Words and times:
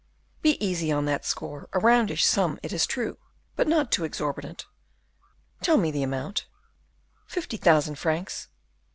"Be 0.41 0.57
easy 0.65 0.91
on 0.91 1.05
that 1.05 1.25
score; 1.25 1.69
a 1.73 1.79
roundish 1.79 2.25
sum, 2.25 2.57
it 2.63 2.73
is 2.73 2.87
true, 2.87 3.19
but 3.55 3.67
not 3.67 3.91
too 3.91 4.03
exorbitant." 4.03 4.65
"Tell 5.61 5.77
me 5.77 5.91
the 5.91 6.01
amount." 6.01 6.47
"Fifty 7.27 7.55
thousand 7.57 7.99
francs." 7.99 8.47